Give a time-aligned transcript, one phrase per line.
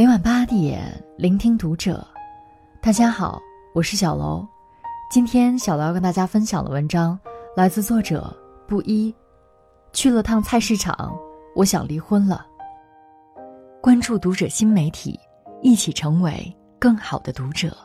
[0.00, 0.80] 每晚八点，
[1.18, 2.02] 聆听读者。
[2.80, 3.38] 大家好，
[3.74, 4.48] 我是小楼。
[5.10, 7.20] 今天小楼要跟大家分享的文章
[7.54, 8.34] 来自作者
[8.66, 9.14] 布衣。
[9.92, 11.14] 去了趟菜市场，
[11.54, 12.46] 我想离婚了。
[13.82, 15.20] 关注读者新媒体，
[15.60, 17.76] 一起成为更好的读者。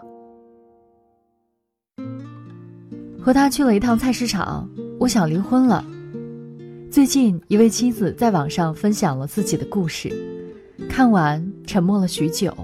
[3.21, 4.69] 和他去了一趟菜市场，
[5.01, 5.83] 我想离婚了。
[6.89, 10.09] 最近，一位妻子在网上分享了自己的故事，
[10.89, 12.55] 看完沉默了许久。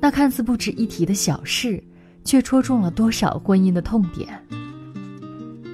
[0.00, 1.82] 那看似不值一提的小事，
[2.24, 4.28] 却戳中了多少婚姻的痛点。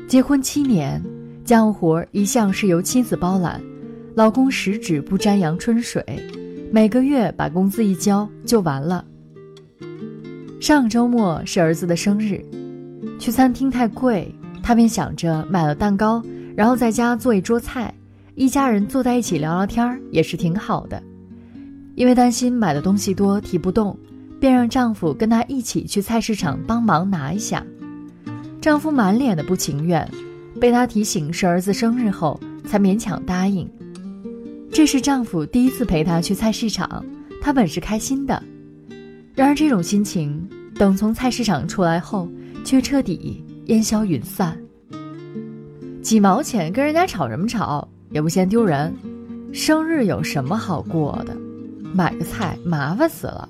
[0.09, 1.02] 结婚七年，
[1.45, 3.60] 家务活一向是由妻子包揽，
[4.15, 6.02] 老公十指不沾阳春水，
[6.73, 9.04] 每个月把工资一交就完了。
[10.60, 12.43] 上周末是儿子的生日。
[13.18, 16.23] 去餐厅太贵，他便想着买了蛋糕，
[16.56, 17.93] 然后在家做一桌菜，
[18.34, 21.02] 一家人坐在一起聊聊天儿也是挺好的。
[21.95, 23.98] 因为担心买的东西多提不动，
[24.41, 27.65] 便让丈夫跟她一起去菜市场帮忙拿一下。
[28.60, 30.09] 丈夫满脸的不情愿，
[30.60, 33.68] 被她提醒是儿子生日后，才勉强答应。
[34.73, 37.05] 这是丈夫第一次陪她去菜市场，
[37.41, 38.43] 她本是开心的，
[39.35, 42.29] 然而这种心情等从菜市场出来后。
[42.65, 44.59] 却彻底烟消云散。
[46.01, 48.90] 几毛钱跟人家吵什么吵，也不嫌丢人。
[49.52, 51.37] 生日有什么好过的？
[51.95, 53.48] 买个菜麻烦死了。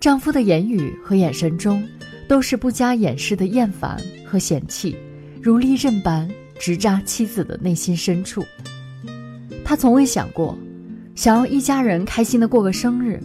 [0.00, 1.86] 丈夫的言语和眼神中，
[2.26, 4.96] 都是不加掩饰的厌烦和嫌弃，
[5.42, 6.26] 如利刃般
[6.58, 8.42] 直扎妻子的内心深处。
[9.62, 10.58] 他从未想过，
[11.14, 13.20] 想要一家人开心的过个生日，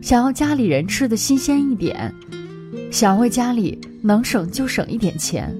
[0.00, 2.14] 想要家里人吃的新鲜一点。
[2.92, 5.52] 想为家里能省就省一点钱，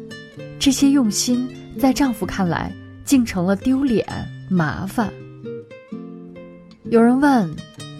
[0.58, 2.72] 这些用心在丈夫看来
[3.04, 4.06] 竟成了丢脸
[4.48, 5.12] 麻烦。
[6.84, 7.48] 有人问：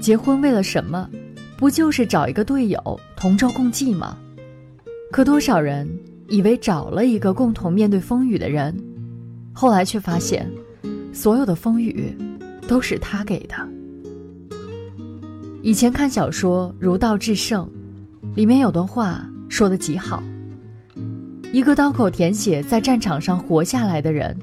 [0.00, 1.08] 结婚为了什么？
[1.56, 4.16] 不就是找一个队友同舟共济吗？
[5.12, 5.86] 可多少人
[6.28, 8.74] 以为找了一个共同面对风雨的人，
[9.52, 10.50] 后来却发现，
[11.12, 12.16] 所有的风雨
[12.66, 13.54] 都是他给的。
[15.62, 17.66] 以前看小说《儒道至圣》。
[18.36, 20.22] 里面有段话说的极好：
[21.52, 24.36] 一个刀口舔血在战场上活下来的人，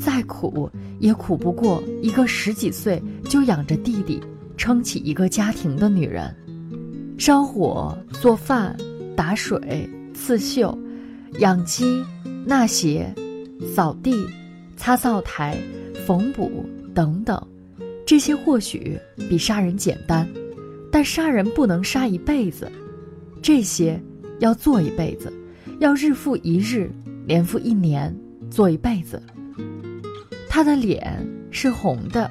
[0.00, 0.70] 再苦
[1.00, 4.22] 也苦不过一个十几岁就养着弟弟、
[4.62, 6.32] 撑起一个家庭的女人。
[7.18, 8.76] 烧火、做饭、
[9.16, 10.78] 打水、刺绣、
[11.40, 12.00] 养鸡、
[12.46, 13.12] 纳鞋、
[13.74, 14.24] 扫地、
[14.76, 15.58] 擦灶台、
[16.06, 16.64] 缝补
[16.94, 17.44] 等等，
[18.06, 18.96] 这些或许
[19.28, 20.28] 比杀人简单，
[20.92, 22.70] 但杀人不能杀一辈子。
[23.42, 24.00] 这些
[24.38, 25.32] 要做一辈子，
[25.80, 26.88] 要日复一日，
[27.26, 28.16] 年复一年，
[28.48, 29.20] 做一辈子。
[30.48, 32.30] 他的脸是红的，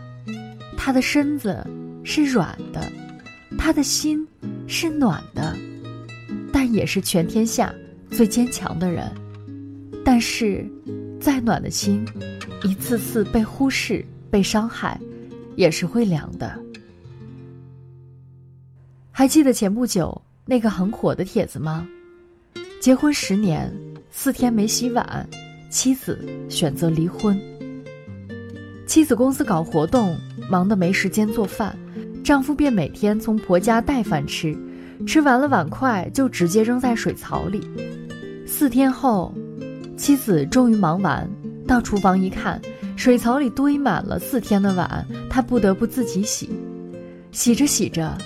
[0.78, 1.62] 他的身子
[2.04, 2.92] 是软的，
[3.58, 4.28] 他的心
[4.68, 5.56] 是暖的，
[6.52, 7.74] 但也是全天下
[8.10, 9.10] 最坚强的人。
[10.04, 10.66] 但是，
[11.20, 12.04] 再暖的心，
[12.64, 15.00] 一次次被忽视、被伤害，
[15.56, 16.58] 也是会凉的。
[19.12, 20.20] 还记得前不久？
[20.44, 21.88] 那个很火的帖子吗？
[22.82, 23.72] 结婚十年，
[24.10, 25.30] 四天没洗碗，
[25.70, 26.20] 妻子
[26.50, 27.40] 选择离婚。
[28.92, 30.18] 妻子公司搞活动，
[30.50, 31.74] 忙得没时间做饭，
[32.26, 34.54] 丈夫便每天从婆家带饭吃，
[35.08, 37.66] 吃完了碗筷就直接扔在水槽里。
[38.46, 39.34] 四天后，
[39.96, 41.26] 妻子终于忙完，
[41.66, 42.62] 到厨房一看，
[42.98, 46.50] 水槽里堆满了四天的碗，她不得不自己洗。
[47.32, 48.18] 洗着洗着，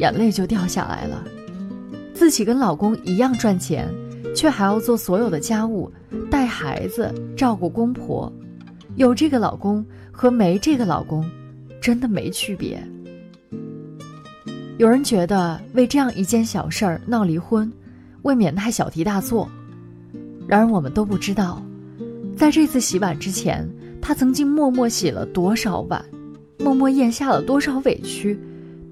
[0.00, 1.24] 眼泪就掉下来了。
[2.12, 3.88] 自己跟老公一样赚钱，
[4.36, 5.90] 却还要做所有的家务，
[6.30, 8.30] 带孩子，照顾公婆。
[8.96, 9.86] 有这个老公
[10.20, 11.24] 和没这个老公，
[11.80, 12.78] 真的没区别。
[14.76, 17.72] 有人觉得为这样一件小事儿闹离婚，
[18.20, 19.50] 未免太小题大做。
[20.46, 21.64] 然而我们都不知道，
[22.36, 23.66] 在这次洗碗之前，
[23.98, 26.04] 他曾经默默洗了多少碗，
[26.58, 28.38] 默默咽下了多少委屈，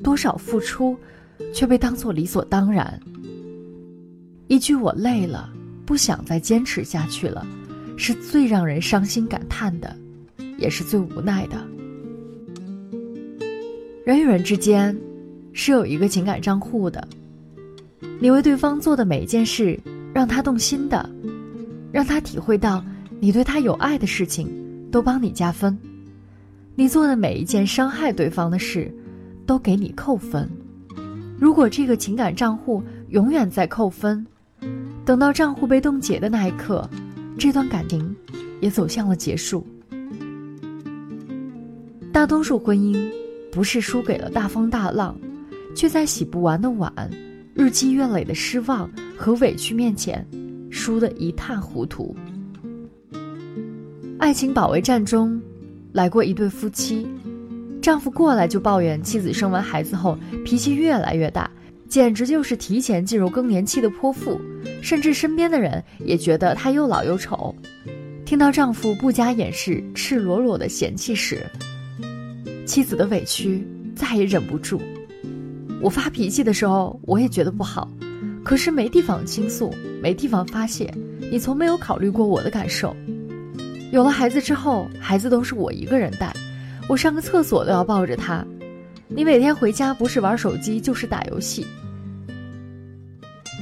[0.02, 0.96] 多少付出，
[1.52, 2.98] 却被当作理所当然。
[4.46, 5.52] 一句“我累了，
[5.84, 7.46] 不想再坚持下去了”，
[7.98, 9.94] 是最让人伤心感叹的，
[10.58, 11.56] 也是最无奈的。
[14.04, 14.94] 人与人之间，
[15.52, 17.06] 是有一个情感账户的。
[18.20, 19.78] 你为对方做的每一件事，
[20.12, 21.08] 让他动心的，
[21.92, 22.84] 让他体会到
[23.20, 24.48] 你对他有爱的事情，
[24.90, 25.76] 都帮你加分；
[26.74, 28.92] 你做的每一件伤害对方的事，
[29.46, 30.48] 都给你扣分。
[31.38, 34.26] 如果这个情感账户永远在扣分，
[35.04, 36.88] 等到账户被冻结的那一刻，
[37.38, 38.16] 这段感情
[38.60, 39.64] 也走向了结束。
[42.18, 42.98] 大多数婚姻
[43.52, 45.16] 不是输给了大风大浪，
[45.72, 46.92] 却在洗不完的碗、
[47.54, 50.26] 日积月累的失望和委屈面前，
[50.68, 52.16] 输得一塌糊涂。
[54.18, 55.40] 爱情保卫战中，
[55.92, 57.06] 来过一对夫妻，
[57.80, 61.48] 丈夫过来就抱怨妻子生完孩子后脾气越来越大，
[61.88, 64.40] 简直就是提前进入更年期的泼妇，
[64.82, 67.54] 甚至身边的人也觉得她又老又丑。
[68.24, 71.46] 听到丈夫不加掩饰、赤裸裸的嫌弃时，
[72.68, 73.66] 妻子的委屈
[73.96, 74.78] 再也忍不住。
[75.80, 77.90] 我发脾气的时候，我也觉得不好，
[78.44, 79.72] 可是没地方倾诉，
[80.02, 80.92] 没地方发泄。
[81.32, 82.94] 你从没有考虑过我的感受。
[83.90, 86.30] 有了孩子之后，孩子都是我一个人带，
[86.90, 88.44] 我上个厕所都要抱着他。
[89.08, 91.66] 你每天回家不是玩手机就是打游戏。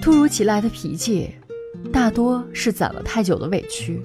[0.02, 1.31] 突如其来的脾气，
[1.93, 4.00] 大多是攒了太久的委屈。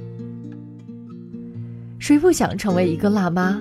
[1.97, 3.59] 谁不想成为一个辣妈，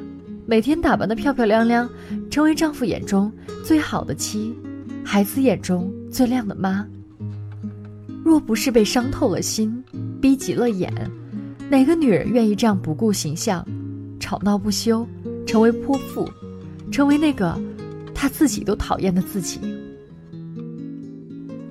[0.51, 1.89] 每天打扮的漂漂亮亮，
[2.29, 3.33] 成为丈夫眼中
[3.65, 4.53] 最好的妻，
[5.05, 6.85] 孩子眼中最亮的妈？
[8.25, 9.73] 若不是被伤透了心，
[10.21, 10.93] 逼急了眼，
[11.71, 13.65] 哪个女人愿意这样不顾形象，
[14.19, 15.07] 吵闹不休，
[15.47, 16.29] 成为泼妇，
[16.91, 17.57] 成为那个
[18.13, 19.61] 她自己都讨厌的自己？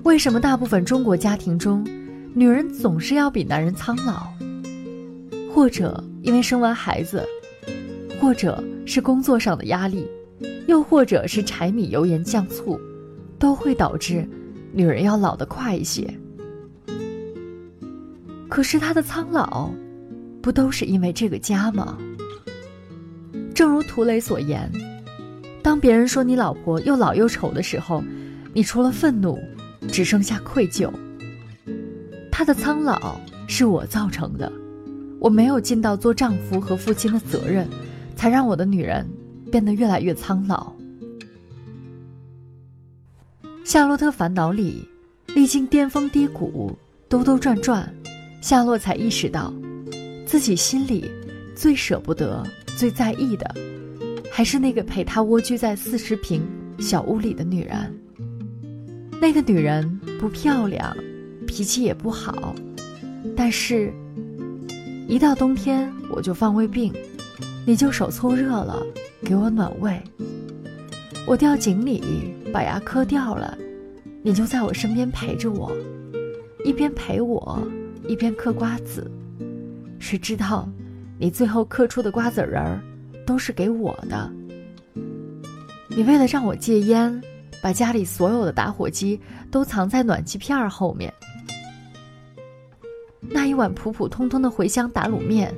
[0.04, 1.86] 为什么大部分中国家庭中，
[2.32, 4.26] 女人总是要比男人苍老？
[5.52, 6.02] 或者？
[6.22, 7.24] 因为生完孩子，
[8.20, 10.06] 或者是工作上的压力，
[10.68, 12.78] 又或者是柴米油盐酱醋，
[13.38, 14.28] 都会导致
[14.72, 16.06] 女人要老得快一些。
[18.48, 19.72] 可是她的苍老，
[20.42, 21.96] 不都是因为这个家吗？
[23.54, 24.70] 正如涂磊所言，
[25.62, 28.04] 当别人说你老婆又老又丑的时候，
[28.52, 29.38] 你除了愤怒，
[29.88, 30.90] 只剩下愧疚。
[32.30, 34.52] 她的苍老是我造成的。
[35.18, 37.68] 我没有尽到做丈夫和父亲的责任，
[38.20, 39.08] 才让我的女人
[39.50, 40.70] 变得越来越苍老。
[43.64, 44.86] 《夏洛特烦恼》里，
[45.28, 46.76] 历经巅峰低谷、
[47.08, 47.90] 兜兜转转，
[48.42, 49.50] 夏洛才意识到，
[50.26, 51.10] 自己心里
[51.56, 52.46] 最舍不得、
[52.76, 53.54] 最在意的，
[54.30, 56.42] 还是那个陪他蜗居在四十平
[56.78, 57.98] 小屋里的女人。
[59.18, 60.94] 那个女人不漂亮，
[61.46, 62.54] 脾气也不好，
[63.34, 63.90] 但是。
[65.08, 66.92] 一到冬天，我就犯胃病，
[67.66, 68.82] 你就手搓热了，
[69.22, 70.00] 给我暖胃。
[71.26, 73.56] 我掉井里把牙磕掉了，
[74.22, 75.70] 你就在我身边陪着我，
[76.64, 77.62] 一边陪我，
[78.08, 79.08] 一边嗑瓜子。
[79.98, 80.68] 谁知道，
[81.18, 82.80] 你最后嗑出的瓜子仁儿，
[83.26, 84.30] 都是给我的。
[85.88, 87.22] 你为了让我戒烟，
[87.62, 89.20] 把家里所有的打火机
[89.50, 91.12] 都藏在暖气片后面。
[93.20, 95.54] 那一碗普普通通的茴香打卤面，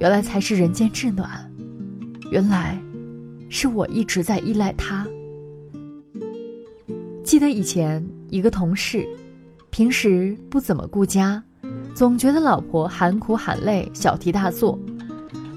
[0.00, 1.28] 原来才是人间至暖。
[2.30, 2.80] 原来，
[3.50, 5.06] 是我一直在依赖他。
[7.22, 9.06] 记得以前一个同事，
[9.68, 11.42] 平时不怎么顾家，
[11.94, 14.78] 总觉得老婆喊苦喊累、小题大做。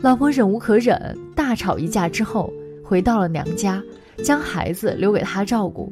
[0.02, 2.52] 老婆忍无可忍，大吵一架之后，
[2.84, 3.82] 回到了娘家，
[4.26, 5.92] 将孩子留给他照顾。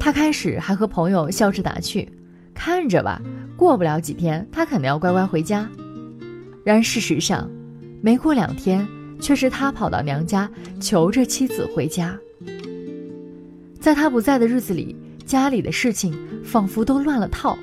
[0.00, 2.10] 他开始还和朋友笑着打趣
[2.52, 3.22] ：“看着吧。”
[3.56, 5.70] 过不了几天，他肯定要乖乖回家。
[6.64, 7.48] 然而事实上，
[8.00, 8.86] 没过两天，
[9.20, 10.50] 却是他跑到娘家
[10.80, 12.18] 求着妻子回家。
[13.78, 14.96] 在他不在的日子里，
[15.26, 17.56] 家里的事情仿佛都乱了套。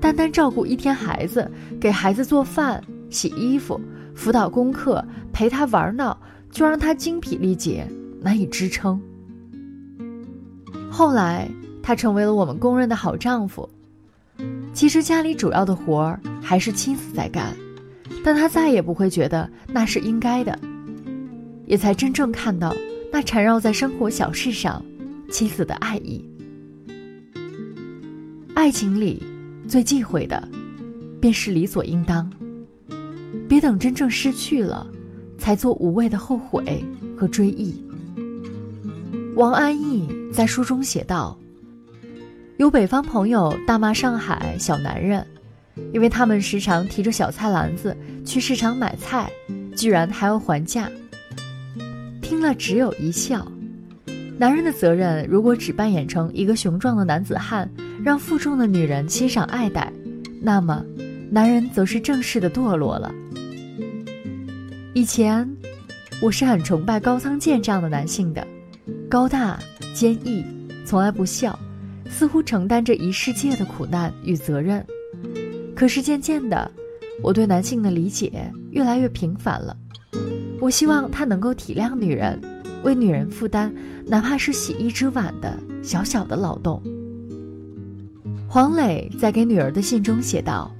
[0.00, 3.78] 单单照顾一天孩子，给孩子做饭、洗衣服、
[4.14, 6.18] 辅导功课、陪他玩闹，
[6.50, 7.86] 就让他精疲力竭，
[8.20, 9.00] 难以支撑。
[10.90, 11.48] 后来，
[11.82, 13.68] 他成为了我们公认的好丈夫。
[14.72, 17.54] 其实家里主要的活儿还是妻子在干，
[18.24, 20.58] 但他再也不会觉得那是应该的，
[21.66, 22.74] 也才真正看到
[23.12, 24.84] 那缠绕在生活小事上
[25.30, 26.24] 妻子的爱意。
[28.54, 29.22] 爱情里
[29.66, 30.48] 最忌讳的，
[31.20, 32.30] 便是理所应当。
[33.48, 34.86] 别等真正失去了，
[35.38, 36.84] 才做无谓的后悔
[37.16, 37.84] 和追忆。
[39.34, 41.38] 王安忆在书中写道。
[42.58, 45.26] 有北方朋友大骂上海小男人，
[45.92, 49.30] 因为他们时常提着小菜篮子去市场买菜，
[49.76, 50.90] 居然还要还价。
[52.20, 53.46] 听了只有一笑。
[54.38, 57.70] 男人的责任如果只扮演成一个雄壮的男子汉，
[58.04, 59.92] 让负重的女人欣赏爱戴，
[60.40, 60.84] 那么，
[61.30, 63.14] 男人则是正式的堕落了。
[64.94, 65.48] 以前，
[66.20, 68.46] 我是很崇拜高仓健这样的男性的，
[69.08, 69.58] 高大
[69.94, 70.44] 坚毅，
[70.84, 71.58] 从来不笑。
[72.10, 74.84] 似乎承担着一世界的苦难与责任，
[75.74, 76.70] 可是渐渐的，
[77.22, 79.76] 我对男性的理解越来越平凡了。
[80.60, 82.40] 我希望他能够体谅女人，
[82.84, 83.72] 为女人负担
[84.06, 86.80] 哪怕是洗一只碗的小小的劳动。
[88.46, 90.70] 黄磊在给女儿的信中写道：“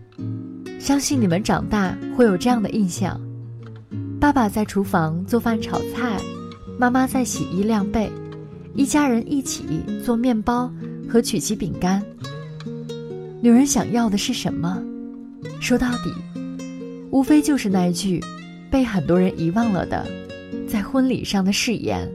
[0.79, 3.21] 相信你们长大会有这样的印象：
[4.21, 6.21] 爸爸在厨房做饭炒菜，
[6.79, 8.13] 妈妈在洗衣晾被，
[8.75, 9.65] 一家人一起
[10.05, 10.71] 做面包
[11.09, 12.01] 和曲奇饼干。
[13.43, 14.81] 女人想要的是什么？
[15.61, 16.15] 说到底，
[17.11, 18.23] 无非就是那句
[18.71, 20.07] 被很多人遗忘了的，
[20.69, 22.09] 在婚礼上的誓言。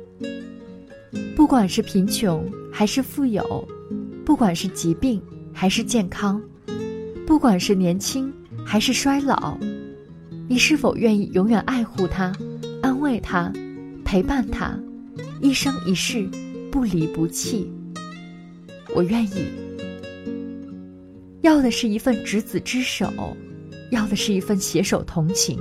[1.36, 3.68] 不管是贫穷还是富有，
[4.26, 5.22] 不管是疾病。”
[5.60, 6.40] 还是健康，
[7.26, 8.32] 不管是年轻
[8.64, 9.58] 还是衰老，
[10.48, 12.32] 你是否愿意永远爱护他、
[12.80, 13.52] 安慰他、
[14.06, 14.78] 陪伴他，
[15.42, 16.30] 一生一世
[16.72, 17.68] 不离不弃？
[18.94, 19.48] 我愿意。
[21.48, 23.10] 要的是一份执子之手，
[23.90, 25.58] 要的是一份携手同行。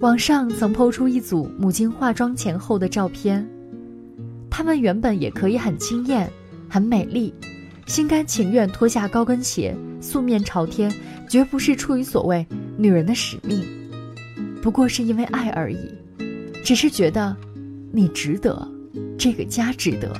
[0.00, 3.48] 网上曾抛出一组母亲化妆前后的照片，
[4.50, 6.30] 她们原本也可以很惊艳。
[6.68, 7.32] 很美丽，
[7.86, 10.94] 心甘情愿脱下高跟鞋，素面朝天，
[11.26, 13.64] 绝不是出于所谓女人的使命，
[14.60, 15.78] 不过是因为爱而已，
[16.62, 17.34] 只是觉得
[17.90, 18.70] 你值得，
[19.16, 20.14] 这个家值得。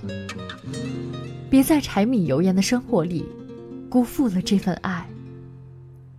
[1.50, 3.26] 别在柴米油盐的生活里
[3.90, 5.04] 辜负了这份爱。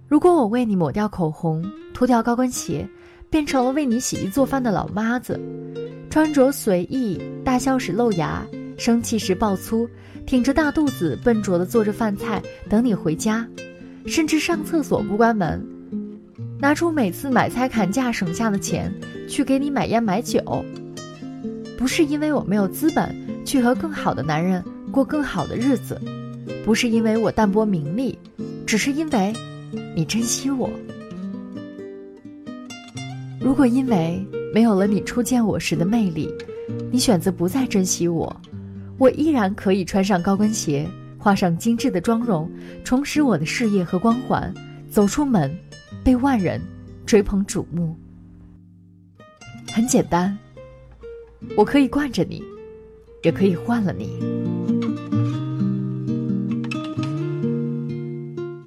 [0.10, 2.86] 如果我为你抹掉口红，脱掉高跟鞋，
[3.30, 5.40] 变成了为你洗衣做饭的老妈子，
[6.10, 8.46] 穿着随意，大笑时露牙，
[8.78, 9.90] 生气时爆粗。
[10.24, 13.46] 挺着大肚子，笨拙地做着饭菜等你回家，
[14.06, 15.60] 甚至上厕所不关门，
[16.60, 18.94] 拿出每次买菜砍价省下的钱
[19.28, 20.40] 去给你买烟买酒。
[21.76, 26.00] 不是因为我没有资本去和更好的男人过更好的日子，
[26.66, 28.18] 不是因为我淡泊名利，
[28.66, 29.34] 只是因为
[29.96, 30.70] 你珍惜我。
[33.40, 36.30] 如果因为没有了你初见我时的魅力，
[36.92, 38.36] 你选择不再珍惜我。
[38.98, 42.52] 我依然可以穿上高跟鞋，画上精致的妆容，
[42.84, 44.54] 重拾我的事业和光环，
[44.92, 45.52] 走出门，
[46.04, 46.62] 被万人
[47.06, 47.96] 追捧瞩目。
[49.74, 50.38] 很简单，
[51.58, 52.44] 我可以惯着你，
[53.24, 54.20] 也可以换了你。